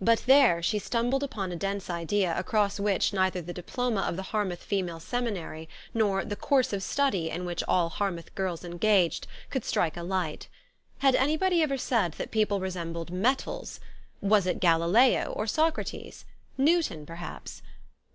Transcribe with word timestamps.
But 0.00 0.20
there 0.24 0.62
she 0.62 0.78
stumbled 0.78 1.22
upon 1.22 1.52
a 1.52 1.54
dense 1.56 1.90
idea 1.90 2.34
across 2.38 2.80
which 2.80 3.12
neither 3.12 3.42
the 3.42 3.52
diploma 3.52 4.00
of 4.08 4.16
the 4.16 4.22
Harmouth 4.32 4.62
Female 4.62 5.00
Seminary, 5.00 5.68
nor 5.92 6.24
the" 6.24 6.34
course 6.54 6.72
of 6.72 6.82
study" 6.82 7.28
in 7.30 7.44
which 7.44 7.62
all 7.68 7.90
Harmouth 7.90 8.34
girls 8.34 8.64
engaged, 8.64 9.26
could 9.50 9.66
strike 9.66 9.98
a 9.98 10.02
light. 10.02 10.48
Had 11.00 11.14
anybody 11.14 11.60
ever 11.62 11.76
said 11.76 12.12
that 12.12 12.30
people 12.30 12.58
resembled 12.58 13.10
metals? 13.10 13.78
Was 14.22 14.46
it 14.46 14.60
Galileo, 14.60 15.32
or 15.34 15.46
Socrates? 15.46 16.24
Newton 16.56 17.04
perhaps. 17.04 17.60